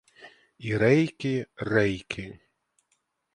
[0.57, 2.39] І рейки— рейки.